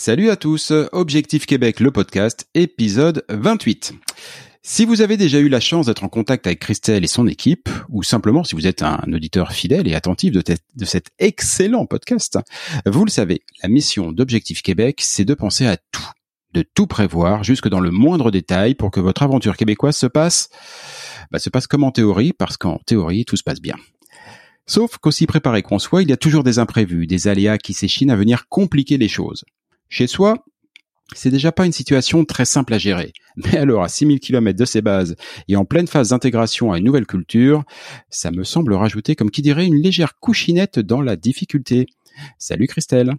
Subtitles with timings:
[0.00, 3.94] Salut à tous, Objectif Québec, le podcast, épisode 28.
[4.62, 7.68] Si vous avez déjà eu la chance d'être en contact avec Christelle et son équipe,
[7.88, 12.38] ou simplement si vous êtes un auditeur fidèle et attentif de, cet excellent podcast,
[12.86, 16.12] vous le savez, la mission d'Objectif Québec, c'est de penser à tout,
[16.54, 20.48] de tout prévoir jusque dans le moindre détail pour que votre aventure québécoise se passe,
[21.32, 23.74] bah, se passe comme en théorie, parce qu'en théorie, tout se passe bien.
[24.64, 28.12] Sauf qu'aussi préparé qu'on soit, il y a toujours des imprévus, des aléas qui s'échinent
[28.12, 29.44] à venir compliquer les choses.
[29.88, 30.44] Chez soi,
[31.14, 33.12] c'est déjà pas une situation très simple à gérer.
[33.36, 35.16] Mais alors, à 6000 km de ses bases
[35.48, 37.64] et en pleine phase d'intégration à une nouvelle culture,
[38.10, 41.86] ça me semble rajouter, comme qui dirait, une légère couchinette dans la difficulté.
[42.38, 43.14] Salut Christelle.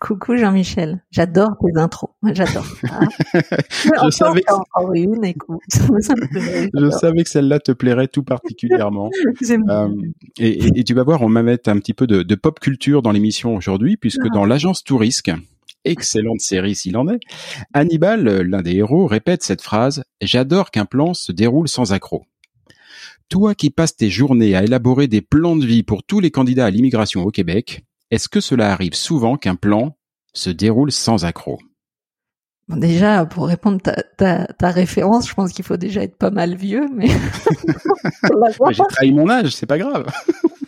[0.00, 2.66] Coucou Jean-Michel, j'adore tes intros, j'adore.
[2.82, 4.98] je savais que...
[4.98, 5.62] une, écoute.
[5.72, 9.08] je savais que celle-là te plairait tout particulièrement.
[9.50, 9.88] euh,
[10.38, 13.00] et, et, tu vas voir, on va mettre un petit peu de, de pop culture
[13.00, 14.34] dans l'émission aujourd'hui, puisque ah.
[14.34, 15.30] dans l'agence Tourisque,
[15.84, 17.20] excellente série s'il en est,
[17.72, 22.24] Hannibal, l'un des héros, répète cette phrase «J'adore qu'un plan se déroule sans accroc».
[23.28, 26.66] Toi qui passes tes journées à élaborer des plans de vie pour tous les candidats
[26.66, 29.96] à l'immigration au Québec, est-ce que cela arrive souvent qu'un plan
[30.34, 31.58] se déroule sans accroc?
[32.68, 36.30] Bon, déjà, pour répondre ta, ta, ta référence, je pense qu'il faut déjà être pas
[36.30, 37.08] mal vieux, mais.
[38.70, 40.06] J'ai trahi mon âge, c'est pas grave.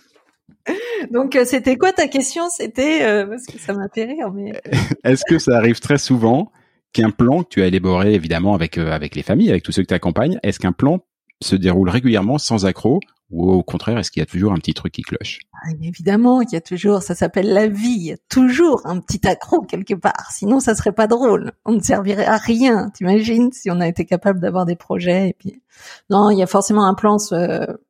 [1.10, 2.48] Donc, euh, c'était quoi ta question?
[2.50, 4.30] C'était euh, parce que ça m'a fait rire.
[4.32, 4.60] Mais
[5.04, 6.52] est-ce que ça arrive très souvent
[6.92, 9.82] qu'un plan que tu as élaboré évidemment avec euh, avec les familles, avec tous ceux
[9.82, 11.00] que tu accompagnes, est-ce qu'un plan
[11.42, 14.72] se déroule régulièrement sans accroc ou au contraire, est-ce qu'il y a toujours un petit
[14.72, 15.40] truc qui cloche?
[15.52, 19.00] Ah, Évidemment qu'il y a toujours, ça s'appelle la vie, il y a toujours un
[19.00, 20.30] petit accro quelque part.
[20.30, 21.52] Sinon, ça serait pas drôle.
[21.64, 22.90] On ne servirait à rien.
[22.90, 25.60] T'imagines si on a été capable d'avoir des projets et puis
[26.08, 27.16] non, il y a forcément un plan,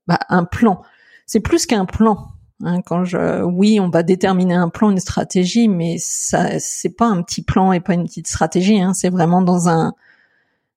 [0.07, 0.81] bah, un plan.
[1.27, 2.29] C'est plus qu'un plan.
[2.65, 7.07] Hein, quand je, oui, on va déterminer un plan, une stratégie, mais ça, c'est pas
[7.07, 8.81] un petit plan et pas une petite stratégie.
[8.81, 9.93] Hein, c'est vraiment dans un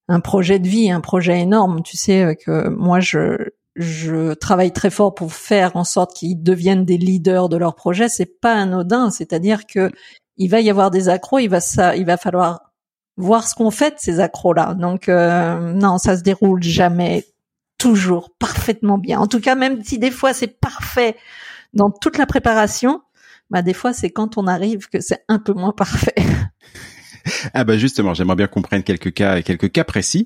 [0.10, 1.84] un projet de vie, un projet énorme.
[1.84, 6.84] Tu sais que moi, je je travaille très fort pour faire en sorte qu'ils deviennent
[6.84, 8.10] des leaders de leur projet.
[8.10, 9.92] C'est pas anodin, c'est-à-dire que
[10.38, 12.74] il va y avoir des accros, il va ça, il va falloir
[13.18, 14.74] voir ce qu'on fait de ces accros-là.
[14.74, 17.26] Donc euh, non, ça se déroule jamais
[17.78, 19.20] toujours parfaitement bien.
[19.20, 21.16] En tout cas, même si des fois c'est parfait
[21.74, 23.02] dans toute la préparation,
[23.50, 26.16] bah des fois c'est quand on arrive que c'est un peu moins parfait.
[27.54, 30.26] ah bah justement, j'aimerais bien qu'on prenne quelques cas, quelques cas précis.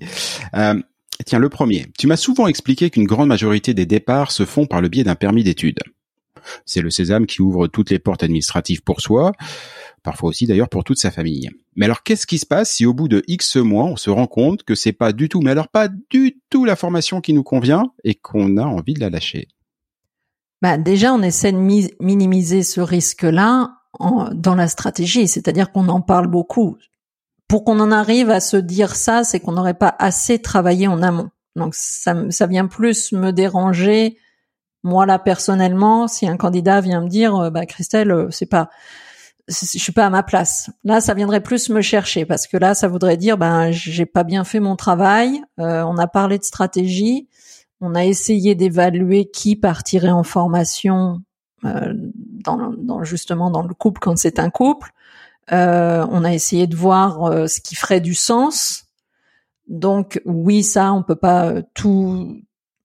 [0.56, 0.82] Euh,
[1.26, 1.86] Tiens, le premier.
[1.98, 5.16] Tu m'as souvent expliqué qu'une grande majorité des départs se font par le biais d'un
[5.16, 5.80] permis d'études.
[6.66, 9.32] C'est le sésame qui ouvre toutes les portes administratives pour soi,
[10.02, 11.50] parfois aussi d'ailleurs pour toute sa famille.
[11.76, 14.28] Mais alors qu'est-ce qui se passe si au bout de X mois, on se rend
[14.28, 17.44] compte que c'est pas du tout, mais alors pas du tout la formation qui nous
[17.44, 19.47] convient et qu'on a envie de la lâcher?
[20.64, 21.58] Bah déjà, on essaie de
[22.04, 23.76] minimiser ce risque-là
[24.34, 26.78] dans la stratégie, c'est-à-dire qu'on en parle beaucoup
[27.48, 31.04] pour qu'on en arrive à se dire ça, c'est qu'on n'aurait pas assez travaillé en
[31.04, 31.30] amont.
[31.56, 34.18] Donc ça, ça vient plus me déranger
[34.82, 38.70] moi là personnellement si un candidat vient me dire euh, bah Christelle euh, c'est pas
[39.48, 40.72] je suis pas à ma place.
[40.86, 44.24] Là, ça viendrait plus me chercher parce que là, ça voudrait dire ben j'ai pas
[44.24, 45.44] bien fait mon travail.
[45.60, 47.28] Euh, on a parlé de stratégie,
[47.84, 51.22] on a essayé d'évaluer qui partirait en formation
[51.64, 54.91] dans, dans, justement dans le couple quand c'est un couple.
[55.52, 58.85] Euh, on a essayé de voir euh, ce qui ferait du sens.
[59.68, 62.41] Donc oui, ça, on peut pas euh, tout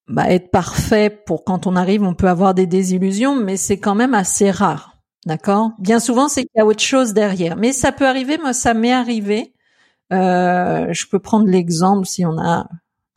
[0.09, 3.95] bah, être parfait pour quand on arrive, on peut avoir des désillusions, mais c'est quand
[3.95, 4.97] même assez rare.
[5.27, 5.73] D'accord?
[5.79, 7.57] Bien souvent, c'est qu'il y a autre chose derrière.
[7.57, 9.53] Mais ça peut arriver, moi, ça m'est arrivé.
[10.13, 12.67] Euh, je peux prendre l'exemple, si on a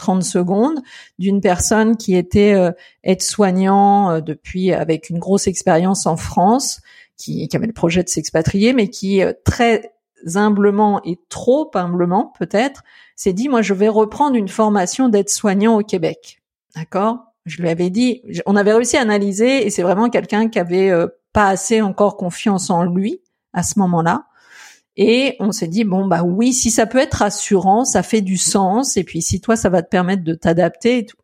[0.01, 0.79] 30 secondes,
[1.19, 2.71] d'une personne qui était euh,
[3.03, 6.81] aide-soignant euh, depuis, avec une grosse expérience en France,
[7.17, 9.93] qui, qui avait le projet de s'expatrier, mais qui euh, très
[10.35, 12.83] humblement et trop humblement peut-être
[13.15, 16.41] s'est dit moi je vais reprendre une formation d'aide-soignant au Québec.
[16.75, 17.19] D'accord?
[17.45, 20.91] Je lui avais dit, on avait réussi à analyser et c'est vraiment quelqu'un qui avait
[20.91, 23.21] euh, pas assez encore confiance en lui
[23.53, 24.25] à ce moment-là.
[24.97, 28.37] Et on s'est dit bon bah oui, si ça peut être rassurant, ça fait du
[28.37, 28.97] sens.
[28.97, 31.17] Et puis si toi ça va te permettre de t'adapter et tout.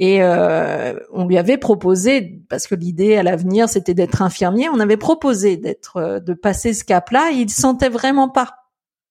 [0.00, 4.80] Et euh, on lui avait proposé, parce que l'idée à l'avenir c'était d'être infirmier, on
[4.80, 7.32] avait proposé d'être, euh, de passer ce cap-là.
[7.32, 8.54] il sentait vraiment pas.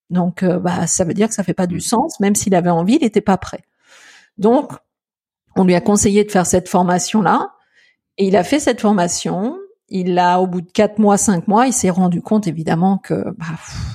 [0.10, 2.72] Donc euh, bah ça veut dire que ça fait pas du sens, même s'il avait
[2.72, 3.62] envie, il n'était pas prêt.
[4.40, 4.72] Donc
[5.56, 7.54] on lui a conseillé de faire cette formation-là,
[8.18, 9.59] et il a fait cette formation.
[9.92, 13.14] Il a, au bout de quatre mois, cinq mois, il s'est rendu compte évidemment que
[13.38, 13.46] bah,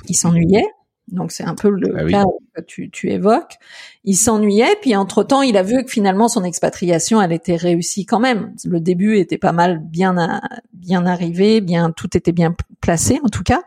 [0.07, 0.67] il s'ennuyait.
[1.07, 2.23] Donc c'est un peu le ah cas
[2.55, 3.57] que tu, tu évoques.
[4.05, 8.05] Il s'ennuyait, puis entre temps, il a vu que finalement son expatriation, elle était réussie
[8.05, 8.55] quand même.
[8.65, 10.41] Le début était pas mal bien
[10.73, 13.61] bien arrivé, bien tout était bien placé en tout cas.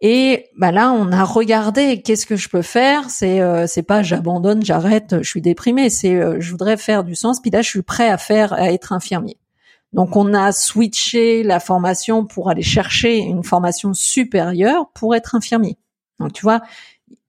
[0.00, 3.08] Et bah là, on a regardé qu'est-ce que je peux faire?
[3.10, 5.88] C'est euh, c'est pas j'abandonne, j'arrête, je suis déprimé.
[5.90, 7.40] C'est euh, je voudrais faire du sens.
[7.40, 9.38] Puis là, je suis prêt à faire à être infirmier.
[9.94, 15.78] Donc on a switché la formation pour aller chercher une formation supérieure pour être infirmier.
[16.18, 16.62] Donc tu vois,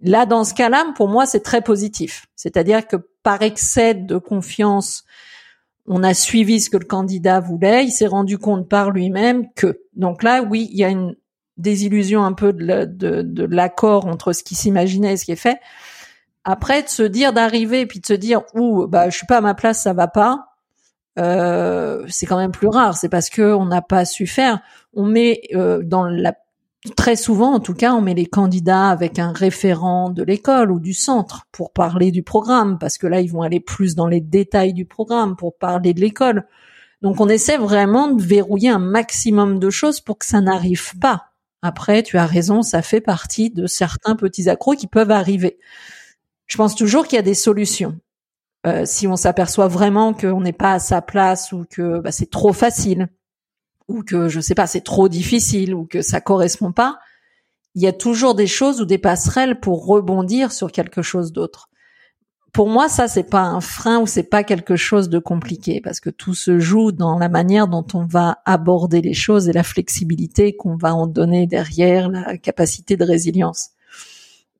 [0.02, 2.26] là dans ce cas-là, pour moi c'est très positif.
[2.36, 5.06] C'est-à-dire que par excès de confiance,
[5.88, 9.82] on a suivi ce que le candidat voulait, il s'est rendu compte par lui-même que.
[9.94, 11.16] Donc là, oui, il y a une
[11.58, 15.60] désillusion un peu de, l'accord entre ce qu'il s'imaginait et ce qui est fait.
[16.44, 19.42] Après, de se dire d'arriver puis de se dire ouh bah je suis pas à
[19.42, 20.55] ma place, ça va pas
[21.18, 22.98] euh, c'est quand même plus rare.
[22.98, 24.60] C'est parce que on n'a pas su faire.
[24.94, 26.34] On met euh, dans la
[26.96, 30.80] très souvent, en tout cas, on met les candidats avec un référent de l'école ou
[30.80, 34.22] du centre pour parler du programme, parce que là, ils vont aller plus dans les
[34.22, 36.46] détails du programme pour parler de l'école.
[37.02, 41.32] Donc, on essaie vraiment de verrouiller un maximum de choses pour que ça n'arrive pas.
[41.62, 45.58] Après, tu as raison, ça fait partie de certains petits accros qui peuvent arriver.
[46.46, 48.00] Je pense toujours qu'il y a des solutions.
[48.66, 52.30] Euh, si on s'aperçoit vraiment qu'on n'est pas à sa place ou que bah, c'est
[52.30, 53.10] trop facile
[53.88, 56.98] ou que je sais pas c'est trop difficile ou que ça correspond pas,
[57.76, 61.70] il y a toujours des choses ou des passerelles pour rebondir sur quelque chose d'autre.
[62.54, 66.00] Pour moi, ça c'est pas un frein ou c'est pas quelque chose de compliqué parce
[66.00, 69.64] que tout se joue dans la manière dont on va aborder les choses et la
[69.64, 73.72] flexibilité qu'on va en donner derrière, la capacité de résilience.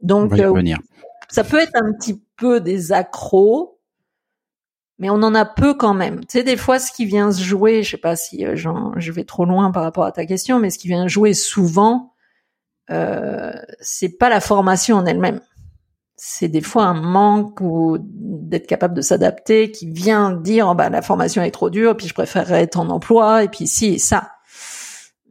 [0.02, 0.54] Donc, euh,
[1.30, 3.75] ça peut être un petit peu des accros,
[4.98, 6.22] mais on en a peu quand même.
[6.22, 9.12] Tu sais, des fois, ce qui vient se jouer, je sais pas si euh, je
[9.12, 12.14] vais trop loin par rapport à ta question, mais ce qui vient jouer souvent,
[12.92, 15.42] euh, c'est pas la formation en elle-même.
[16.16, 20.90] C'est des fois un manque ou d'être capable de s'adapter qui vient dire oh, bah
[20.90, 24.00] la formation est trop dure, puis je préférerais être en emploi, et puis si et
[24.00, 24.32] ça.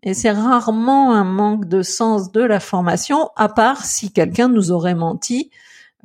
[0.02, 4.72] Et c'est rarement un manque de sens de la formation, à part si quelqu'un nous
[4.72, 5.50] aurait menti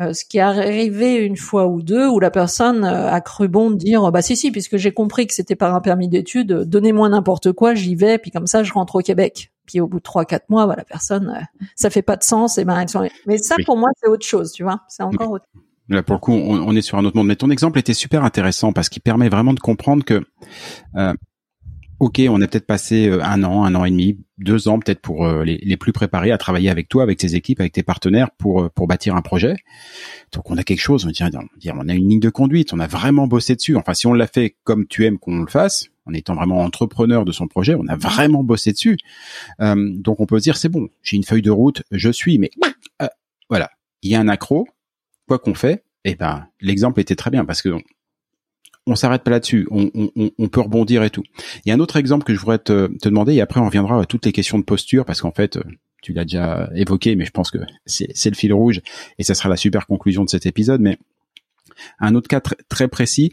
[0.01, 3.47] euh, ce qui est arrivé une fois ou deux où la personne euh, a cru
[3.47, 6.51] bon de dire bah si si puisque j'ai compris que c'était par un permis d'études
[6.51, 9.51] donnez-moi n'importe quoi j'y vais puis comme ça je rentre au Québec.
[9.65, 12.23] Puis au bout de trois quatre mois bah, la personne euh, ça fait pas de
[12.23, 12.85] sens et ben
[13.27, 14.81] mais ça pour moi c'est autre chose tu vois.
[14.87, 15.45] C'est encore autre
[15.91, 17.25] Là, pour le coup, on, est sur un autre monde.
[17.25, 20.23] Mais ton exemple était super intéressant parce qu'il permet vraiment de comprendre que
[21.99, 25.01] ok, on a peut-être passé euh, un an, un an et demi, deux ans peut-être
[25.01, 28.31] pour euh, les, plus préparés à travailler avec toi, avec tes équipes, avec tes partenaires
[28.31, 29.55] pour euh, pour bâtir un projet.
[30.31, 32.87] Donc on a quelque chose, on dit, on a une ligne de conduite, on a
[32.87, 33.75] vraiment bossé dessus.
[33.75, 37.25] Enfin, si on l'a fait comme tu aimes qu'on le fasse, en étant vraiment entrepreneur
[37.25, 38.97] de son projet, on a vraiment bossé dessus.
[39.59, 42.49] donc on peut se dire c'est bon, j'ai une feuille de route, je suis, mais
[43.49, 43.69] voilà,
[44.01, 44.67] il y a un accro,
[45.27, 47.69] quoi qu'on fait, et eh ben l'exemple était très bien parce que
[48.85, 49.67] on s'arrête pas là-dessus.
[49.71, 51.23] On, peut rebondir et tout.
[51.63, 54.01] Il y a un autre exemple que je voudrais te, demander et après on reviendra
[54.01, 55.59] à toutes les questions de posture parce qu'en fait,
[56.01, 58.81] tu l'as déjà évoqué, mais je pense que c'est le fil rouge
[59.17, 60.81] et ça sera la super conclusion de cet épisode.
[60.81, 60.97] Mais
[61.99, 63.31] un autre cas très précis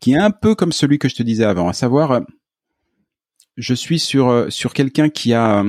[0.00, 2.20] qui est un peu comme celui que je te disais avant, à savoir,
[3.56, 5.64] je suis sur sur quelqu'un qui a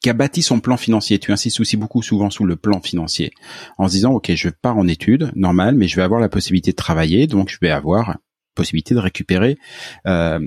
[0.00, 1.18] qui bâti son plan financier.
[1.18, 3.32] Tu insistes aussi beaucoup souvent sous le plan financier,
[3.78, 6.70] en se disant ok, je pars en études, normal, mais je vais avoir la possibilité
[6.70, 8.16] de travailler, donc je vais avoir
[8.54, 9.58] possibilité de récupérer,
[10.06, 10.40] euh,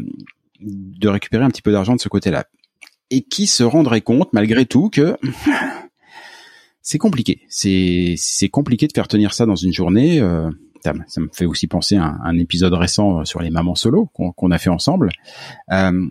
[0.60, 2.46] de récupérer un petit peu d'argent de ce côté-là.
[3.10, 5.18] Et qui se rendrait compte malgré tout que
[6.82, 7.42] c'est compliqué.
[7.48, 10.20] C'est c'est compliqué de faire tenir ça dans une journée.
[10.20, 10.50] Euh,
[10.84, 14.58] ça, me fait aussi penser à un, épisode récent sur les mamans solo qu'on a
[14.58, 15.12] fait ensemble.
[15.72, 16.08] Euh,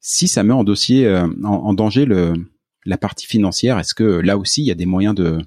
[0.00, 2.32] si ça met en dossier, euh, en, danger le,
[2.86, 5.38] la partie financière, est-ce que là aussi il y a des moyens de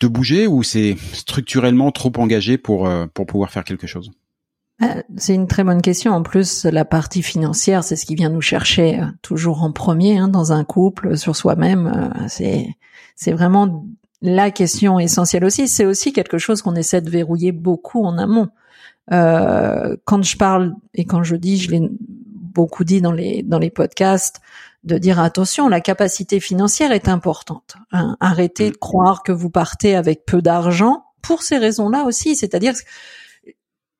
[0.00, 4.10] de bouger ou c'est structurellement trop engagé pour euh, pour pouvoir faire quelque chose?
[4.82, 6.12] Euh, c'est une très bonne question.
[6.12, 10.28] En plus, la partie financière, c'est ce qui vient nous chercher toujours en premier hein,
[10.28, 12.12] dans un couple, sur soi-même.
[12.28, 12.66] C'est
[13.14, 13.86] c'est vraiment
[14.22, 15.68] la question essentielle aussi.
[15.68, 18.48] C'est aussi quelque chose qu'on essaie de verrouiller beaucoup en amont.
[19.10, 21.90] Euh, quand je parle et quand je dis, je l'ai
[22.54, 24.40] beaucoup dit dans les dans les podcasts,
[24.84, 27.76] de dire attention, la capacité financière est importante.
[27.92, 28.16] Hein.
[28.20, 32.34] Arrêtez de croire que vous partez avec peu d'argent pour ces raisons-là aussi.
[32.34, 32.74] C'est-à-dire,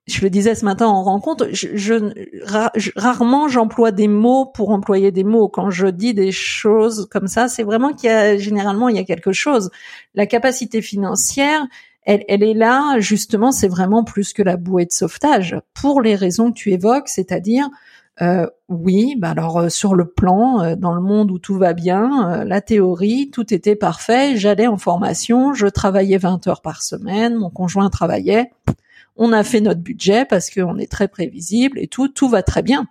[0.07, 5.13] je le disais ce matin en rencontre, je, je rarement j'emploie des mots pour employer
[5.13, 5.49] des mots.
[5.49, 9.01] Quand je dis des choses comme ça, c'est vraiment qu'il y a généralement il y
[9.01, 9.71] a quelque chose.
[10.15, 11.65] La capacité financière,
[12.05, 16.17] elle, elle est là, justement, c'est vraiment plus que la bouée de sauvetage, pour les
[16.17, 17.69] raisons que tu évoques, c'est-à-dire,
[18.21, 21.73] euh, oui, bah alors euh, sur le plan, euh, dans le monde où tout va
[21.73, 27.37] bien, la théorie, tout était parfait, j'allais en formation, je travaillais 20 heures par semaine,
[27.37, 28.51] mon conjoint travaillait,
[29.17, 32.63] on a fait notre budget parce qu'on est très prévisible et tout, tout va très
[32.63, 32.87] bien.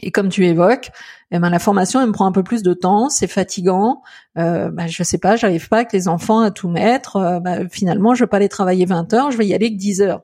[0.00, 0.90] Et comme tu évoques,
[1.30, 4.02] eh ben la formation elle me prend un peu plus de temps, c'est fatigant.
[4.38, 7.40] Euh, ben, je sais pas, j'arrive pas avec les enfants à tout mettre.
[7.42, 10.02] Ben, finalement, je vais pas aller travailler 20 heures, je vais y aller que 10
[10.02, 10.22] heures.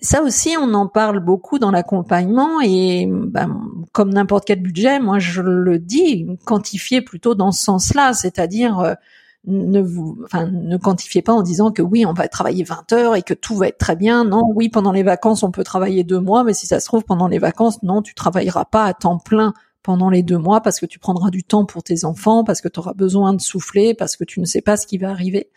[0.00, 5.18] Ça aussi, on en parle beaucoup dans l'accompagnement et ben, comme n'importe quel budget, moi
[5.18, 8.94] je le dis, quantifier plutôt dans ce sens-là, c'est-à-dire euh,
[9.46, 10.24] ne vous,
[10.82, 13.68] quantifiez pas en disant que oui, on va travailler 20 heures et que tout va
[13.68, 14.24] être très bien.
[14.24, 17.04] Non, oui, pendant les vacances, on peut travailler deux mois, mais si ça se trouve,
[17.04, 20.80] pendant les vacances, non, tu travailleras pas à temps plein pendant les deux mois parce
[20.80, 23.94] que tu prendras du temps pour tes enfants, parce que tu auras besoin de souffler,
[23.94, 25.50] parce que tu ne sais pas ce qui va arriver.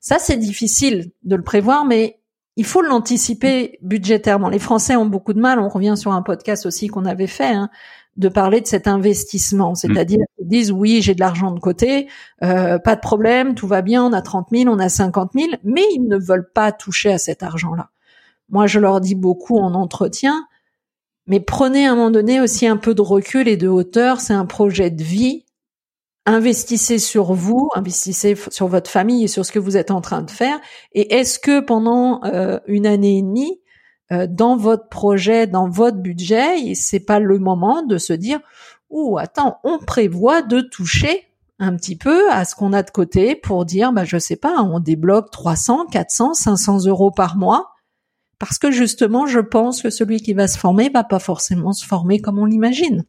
[0.00, 2.18] Ça, c'est difficile de le prévoir, mais
[2.56, 4.48] il faut l'anticiper budgétairement.
[4.48, 5.58] Les Français ont beaucoup de mal.
[5.58, 7.52] On revient sur un podcast aussi qu'on avait fait.
[7.52, 7.68] Hein,
[8.16, 9.76] de parler de cet investissement, mm.
[9.76, 12.08] c'est-à-dire qu'ils disent oui, j'ai de l'argent de côté,
[12.42, 15.48] euh, pas de problème, tout va bien, on a 30 000, on a 50 000,
[15.64, 17.90] mais ils ne veulent pas toucher à cet argent-là.
[18.50, 20.46] Moi, je leur dis beaucoup en entretien,
[21.26, 24.34] mais prenez à un moment donné aussi un peu de recul et de hauteur, c'est
[24.34, 25.44] un projet de vie.
[26.26, 30.22] Investissez sur vous, investissez sur votre famille et sur ce que vous êtes en train
[30.22, 30.58] de faire.
[30.92, 33.60] Et est-ce que pendant euh, une année et demie,
[34.10, 38.40] euh, dans votre projet, dans votre budget, c'est pas le moment de se dire
[38.90, 41.26] ou attends, on prévoit de toucher
[41.58, 44.62] un petit peu à ce qu'on a de côté pour dire bah je sais pas,
[44.62, 47.72] on débloque 300, 400, 500 euros par mois
[48.38, 51.86] parce que justement je pense que celui qui va se former va pas forcément se
[51.86, 53.04] former comme on l'imagine.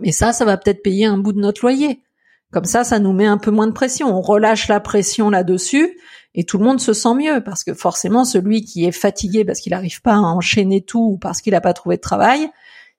[0.00, 2.02] Mais ça, ça va peut-être payer un bout de notre loyer.
[2.50, 4.08] Comme ça, ça nous met un peu moins de pression.
[4.08, 5.98] On relâche la pression là-dessus
[6.34, 9.60] et tout le monde se sent mieux parce que forcément celui qui est fatigué parce
[9.60, 12.48] qu'il n'arrive pas à enchaîner tout ou parce qu'il n'a pas trouvé de travail,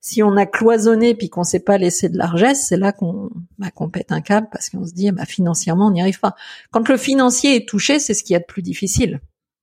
[0.02, 3.72] si on a cloisonné puis qu'on sait pas laisser de largesse, c'est là qu'on bah,
[3.72, 6.36] qu'on pète un câble parce qu'on se dit bah financièrement on n'y arrive pas.
[6.72, 9.20] Quand le financier est touché, c'est ce qui y a de plus difficile.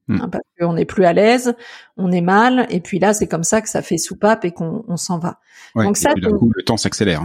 [0.09, 0.21] Hmm.
[0.21, 1.55] Hein, parce qu'on n'est plus à l'aise,
[1.97, 4.97] on est mal, et puis là c'est comme ça que ça fait soupape et qu'on
[4.97, 5.41] s'en va.
[5.75, 7.25] Donc ça, coup, le temps s'accélère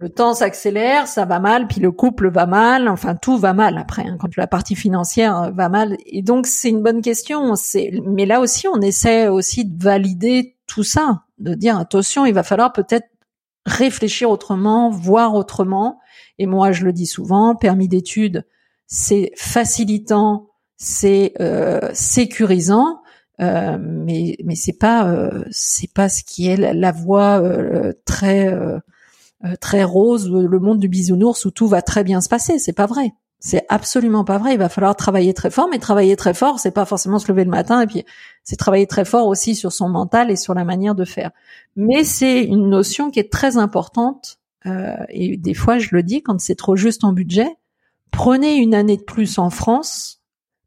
[0.00, 3.76] le temps s'accélère, ça va mal, puis le couple va mal, enfin tout va mal
[3.76, 5.98] après, hein, quand la partie financière euh, va mal.
[6.06, 7.52] Et donc c'est une bonne question.
[8.06, 12.42] Mais là aussi on essaie aussi de valider tout ça, de dire attention, il va
[12.42, 13.08] falloir peut-être
[13.66, 16.00] réfléchir autrement, voir autrement.
[16.38, 18.46] Et moi je le dis souvent, permis d'études,
[18.86, 23.02] c'est facilitant, c'est euh, sécurisant.
[23.42, 27.92] Euh, mais mais c'est pas euh, c'est pas ce qui est la, la voie euh,
[28.04, 28.78] très euh,
[29.60, 32.58] très rose, le monde du bisounours où tout va très bien se passer.
[32.58, 33.12] C'est pas vrai.
[33.42, 34.52] C'est absolument pas vrai.
[34.52, 37.44] Il va falloir travailler très fort, mais travailler très fort, c'est pas forcément se lever
[37.44, 38.04] le matin et puis
[38.44, 41.30] c'est travailler très fort aussi sur son mental et sur la manière de faire.
[41.74, 46.22] Mais c'est une notion qui est très importante euh, et des fois je le dis
[46.22, 47.48] quand c'est trop juste en budget,
[48.10, 50.20] prenez une année de plus en France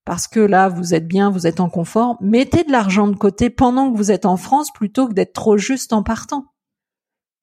[0.03, 3.51] parce que là vous êtes bien, vous êtes en confort, mettez de l'argent de côté
[3.51, 6.52] pendant que vous êtes en France plutôt que d'être trop juste en partant.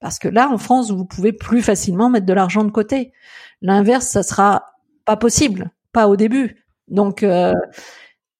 [0.00, 3.12] Parce que là, en France, vous pouvez plus facilement mettre de l'argent de côté.
[3.60, 4.64] L'inverse, ça sera
[5.04, 6.64] pas possible, pas au début.
[6.88, 7.54] Donc euh,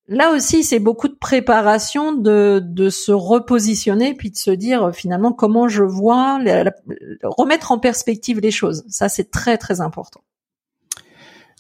[0.09, 5.33] là aussi, c'est beaucoup de préparation de, de se repositionner, puis de se dire finalement
[5.33, 6.41] comment je vois,
[7.23, 8.85] remettre en perspective les choses.
[8.89, 10.21] Ça, c'est très très important.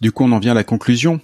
[0.01, 1.21] Du coup, on en vient à la conclusion.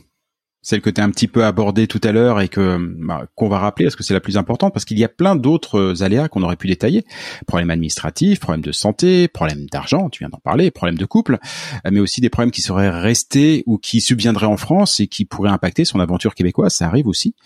[0.67, 3.49] Celle que tu as un petit peu abordée tout à l'heure et que bah, qu'on
[3.49, 6.03] va rappeler parce que c'est la plus importante parce qu'il y a plein d'autres euh,
[6.03, 7.05] aléas qu'on aurait pu détailler.
[7.47, 11.39] Problèmes administratifs problèmes de santé problèmes d'argent tu viens d'en parler problèmes de couple
[11.87, 15.25] euh, mais aussi des problèmes qui seraient restés ou qui subviendraient en France et qui
[15.25, 16.75] pourraient impacter son aventure québécoise.
[16.75, 17.37] Ça arrive aussi.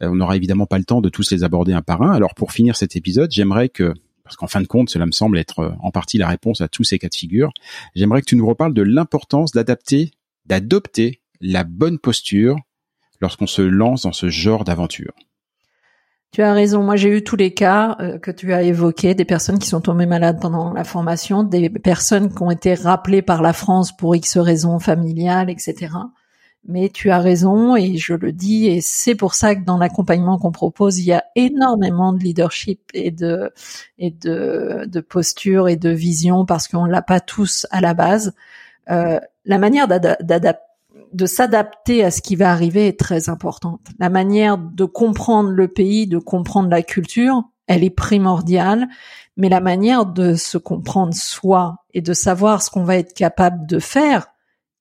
[0.00, 2.12] Euh, on n'aura évidemment pas le temps de tous les aborder un par un.
[2.12, 5.38] Alors pour finir cet épisode j'aimerais que parce qu'en fin de compte, cela me semble
[5.38, 7.50] être en partie la réponse à tous ces cas de figure.
[7.96, 10.12] J'aimerais que tu nous reparles de l'importance d'adapter,
[10.46, 12.56] d'adopter la bonne posture
[13.20, 15.12] lorsqu'on se lance dans ce genre d'aventure.
[16.32, 16.82] Tu as raison.
[16.84, 19.80] Moi, j'ai eu tous les cas euh, que tu as évoqués, des personnes qui sont
[19.80, 24.14] tombées malades pendant la formation, des personnes qui ont été rappelées par la France pour
[24.14, 25.88] X raisons familiales, etc.
[26.68, 30.38] Mais tu as raison et je le dis et c'est pour ça que dans l'accompagnement
[30.38, 33.50] qu'on propose, il y a énormément de leadership et de
[33.98, 38.34] et de, de posture et de vision parce qu'on l'a pas tous à la base.
[38.90, 40.69] Euh, la manière d'adapter
[41.12, 43.80] de s'adapter à ce qui va arriver est très importante.
[43.98, 48.88] La manière de comprendre le pays, de comprendre la culture, elle est primordiale,
[49.36, 53.66] mais la manière de se comprendre soi et de savoir ce qu'on va être capable
[53.66, 54.26] de faire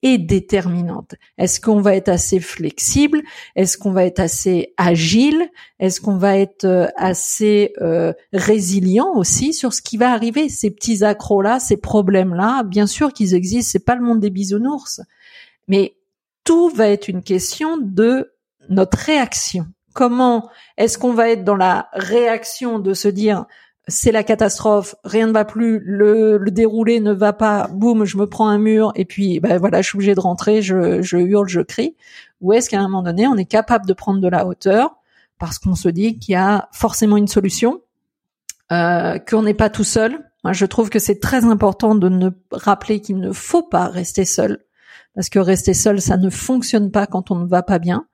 [0.01, 1.15] est déterminante.
[1.37, 3.21] Est-ce qu'on va être assez flexible?
[3.55, 5.49] Est-ce qu'on va être assez agile?
[5.79, 10.47] Est-ce qu'on va être euh, assez euh, résilient aussi sur ce qui va arriver?
[10.47, 13.71] Ces petits accros-là, ces problèmes-là, bien sûr qu'ils existent.
[13.71, 15.01] C'est pas le monde des bisounours,
[15.67, 15.95] mais
[16.49, 18.33] tout va être une question de
[18.69, 19.67] notre réaction.
[19.93, 23.45] Comment est-ce qu'on va être dans la réaction de se dire
[23.87, 28.25] c'est la catastrophe, rien ne va plus, le, déroulé ne va pas, boum, je me
[28.25, 31.47] prends un mur et puis ben voilà, je suis obligé de rentrer, je, je hurle,
[31.47, 31.95] je crie.
[32.41, 34.95] Ou est-ce qu'à un moment donné, on est capable de prendre de la hauteur
[35.37, 37.81] parce qu'on se dit qu'il y a forcément une solution,
[38.71, 40.17] euh, qu'on n'est pas tout seul?
[40.43, 44.25] Moi, je trouve que c'est très important de ne rappeler qu'il ne faut pas rester
[44.25, 44.63] seul
[45.19, 48.07] parce que rester seul, ça ne fonctionne pas quand on ne va pas bien.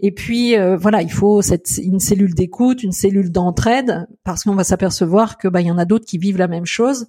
[0.00, 4.64] Et puis euh, voilà, il faut une cellule d'écoute, une cellule d'entraide, parce qu'on va
[4.64, 7.06] s'apercevoir que bah il y en a d'autres qui vivent la même chose.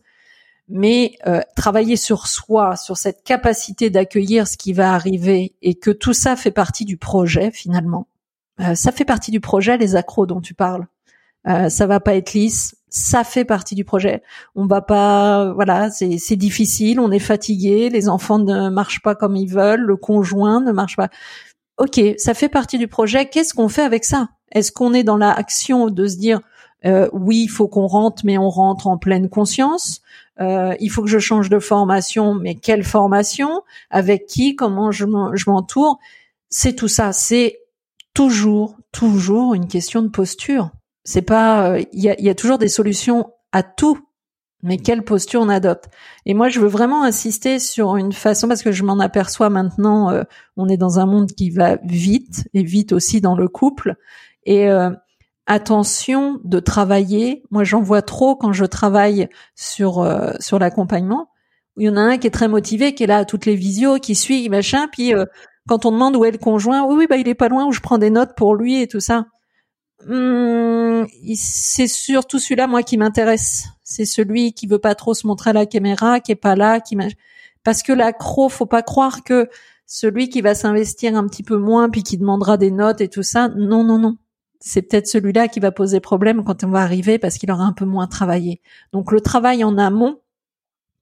[0.69, 5.89] Mais euh, travailler sur soi, sur cette capacité d'accueillir ce qui va arriver, et que
[5.89, 8.07] tout ça fait partie du projet finalement.
[8.59, 10.85] Euh, ça fait partie du projet, les accros dont tu parles.
[11.69, 14.21] Ça va pas être lisse, ça fait partie du projet.
[14.53, 19.35] On va pas, voilà, c'est difficile, on est fatigué, les enfants ne marchent pas comme
[19.35, 21.09] ils veulent, le conjoint ne marche pas.
[21.79, 23.27] Ok, ça fait partie du projet.
[23.27, 24.29] Qu'est-ce qu'on fait avec ça?
[24.51, 26.41] Est-ce qu'on est dans l'action de se dire
[26.85, 30.01] euh, oui, il faut qu'on rentre, mais on rentre en pleine conscience?
[30.39, 33.63] Euh, il faut que je change de formation, mais quelle formation?
[33.89, 34.55] Avec qui?
[34.55, 35.97] Comment je m'entoure?
[36.49, 37.11] C'est tout ça.
[37.11, 37.59] C'est
[38.13, 40.69] toujours, toujours une question de posture.
[41.03, 43.99] C'est pas, il y a, y a toujours des solutions à tout,
[44.63, 45.89] mais quelle posture on adopte.
[46.25, 50.09] Et moi, je veux vraiment insister sur une façon parce que je m'en aperçois maintenant.
[50.09, 50.23] Euh,
[50.55, 53.95] on est dans un monde qui va vite et vite aussi dans le couple.
[54.45, 54.89] Et euh,
[55.47, 57.43] attention de travailler.
[57.51, 61.29] Moi, j'en vois trop quand je travaille sur euh, sur l'accompagnement.
[61.75, 63.55] Il y en a un qui est très motivé, qui est là à toutes les
[63.55, 64.87] visios, qui suit, machin.
[64.91, 65.11] Puis
[65.67, 67.71] quand on demande où est le conjoint, oui, oui, bah il est pas loin, où
[67.71, 69.25] je prends des notes pour lui et tout ça.
[70.07, 73.67] Hum, c'est surtout celui-là moi qui m'intéresse.
[73.83, 76.79] C'est celui qui veut pas trop se montrer à la caméra, qui est pas là,
[76.79, 76.97] qui
[77.63, 79.49] parce que l'accro, faut pas croire que
[79.85, 83.23] celui qui va s'investir un petit peu moins puis qui demandera des notes et tout
[83.23, 84.17] ça, non non non.
[84.59, 87.73] C'est peut-être celui-là qui va poser problème quand on va arriver parce qu'il aura un
[87.73, 88.61] peu moins travaillé.
[88.93, 90.19] Donc le travail en amont,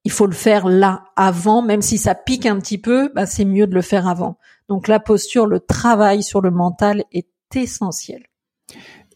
[0.03, 3.45] il faut le faire là avant, même si ça pique un petit peu, bah c'est
[3.45, 4.37] mieux de le faire avant.
[4.67, 8.23] Donc la posture, le travail sur le mental est essentiel.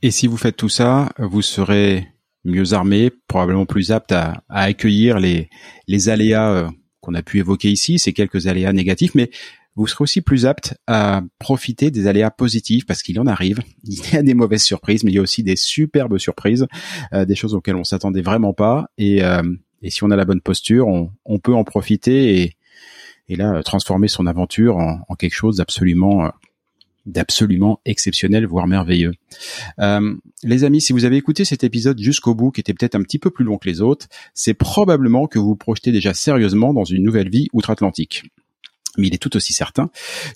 [0.02, 2.08] Et si vous faites tout ça, vous serez
[2.44, 5.50] mieux armé, probablement plus apte à, accueillir les,
[5.88, 6.70] les aléas euh,
[7.02, 9.32] qu'on a pu évoquer ici, ces quelques aléas négatifs, mais
[9.76, 13.60] vous serez aussi plus apte à profiter des aléas positifs parce qu'il en arrive.
[13.84, 16.66] Il y a des mauvaises surprises, mais il y a aussi des superbes surprises,
[17.14, 18.88] euh, des choses auxquelles on s'attendait vraiment pas.
[18.98, 19.42] Et, euh,
[19.88, 22.58] si on a la bonne posture, on, peut en profiter et,
[23.28, 26.32] et là transformer son aventure en, en quelque chose d'absolument
[27.06, 29.14] d'absolument exceptionnel, voire merveilleux.
[29.80, 33.02] Euh, les amis, si vous avez écouté cet épisode jusqu'au bout, qui était peut-être un
[33.02, 36.74] petit peu plus long que les autres, c'est probablement que vous vous projetez déjà sérieusement
[36.74, 38.24] dans une nouvelle vie outre-Atlantique.
[38.98, 39.90] Mais il est tout aussi certain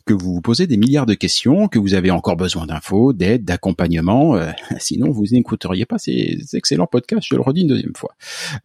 [0.05, 3.45] que vous vous posez des milliards de questions, que vous avez encore besoin d'infos, d'aide,
[3.45, 4.35] d'accompagnement.
[4.35, 8.15] Euh, sinon, vous n'écouteriez pas ces excellents podcasts, je le redis une deuxième fois.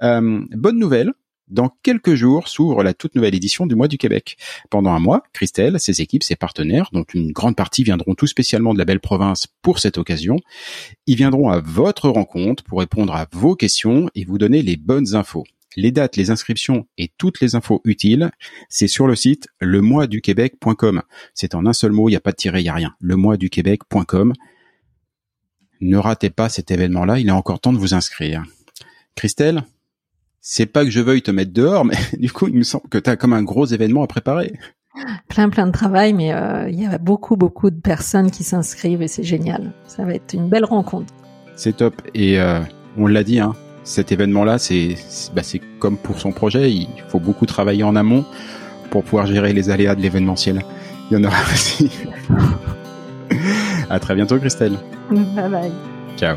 [0.02, 1.12] Euh, bonne nouvelle,
[1.48, 4.36] dans quelques jours s'ouvre la toute nouvelle édition du Mois du Québec.
[4.70, 8.74] Pendant un mois, Christelle, ses équipes, ses partenaires, dont une grande partie viendront tout spécialement
[8.74, 10.36] de la belle province pour cette occasion,
[11.06, 15.14] ils viendront à votre rencontre pour répondre à vos questions et vous donner les bonnes
[15.14, 15.44] infos.
[15.76, 18.30] les dates, les inscriptions et toutes les infos utiles,
[18.68, 21.02] c'est sur le site lemoisduquebec.com.
[21.34, 22.94] C'est en un seul mot, il n'y a pas de tiré, il n'y a rien.
[23.00, 24.32] lemoisduquebec.com.
[25.80, 28.44] Ne ratez pas cet événement-là, il est encore temps de vous inscrire.
[29.16, 29.64] Christelle,
[30.46, 32.98] c'est pas que je veuille te mettre dehors, mais du coup, il me semble que
[32.98, 34.52] tu as comme un gros événement à préparer.
[35.28, 39.02] Plein, plein de travail, mais euh, il y a beaucoup, beaucoup de personnes qui s'inscrivent
[39.02, 39.72] et c'est génial.
[39.88, 41.12] Ça va être une belle rencontre.
[41.56, 42.00] C'est top.
[42.14, 42.60] Et euh,
[42.96, 44.96] on l'a dit, hein, cet événement-là, c'est
[45.34, 45.42] bah,
[45.80, 48.24] comme pour son projet, il faut beaucoup travailler en amont
[48.90, 50.62] pour pouvoir gérer les aléas de l'événementiel.
[51.10, 51.90] Il y en aura aussi.
[53.90, 54.78] à très bientôt, Christelle.
[55.10, 55.72] Bye bye.
[56.18, 56.36] Ciao.